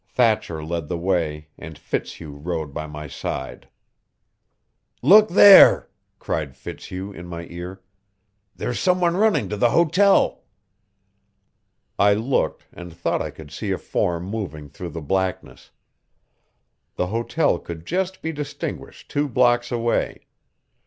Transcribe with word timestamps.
Thatcher 0.07 0.63
led 0.63 0.87
the 0.87 0.97
way, 0.97 1.49
and 1.59 1.77
Fitzhugh 1.77 2.31
rode 2.35 2.73
by 2.73 2.87
my 2.87 3.07
side. 3.07 3.69
"Look 5.03 5.29
there!" 5.29 5.91
cried 6.17 6.55
Fitzhugh 6.57 7.11
in 7.11 7.27
my 7.27 7.45
ear. 7.51 7.83
"There's 8.55 8.79
some 8.79 8.99
one 8.99 9.15
running 9.15 9.47
to 9.49 9.57
the 9.57 9.69
hotel!" 9.69 10.41
I 11.99 12.15
looked, 12.15 12.65
and 12.73 12.91
thought 12.91 13.21
I 13.21 13.29
could 13.29 13.51
see 13.51 13.69
a 13.69 13.77
form 13.77 14.23
moving 14.23 14.69
through 14.69 14.89
the 14.89 15.01
blackness. 15.03 15.69
The 16.95 17.05
hotel 17.13 17.59
could 17.59 17.85
just 17.85 18.23
be 18.23 18.31
distinguished 18.31 19.11
two 19.11 19.27
blocks 19.29 19.71
away. 19.71 20.25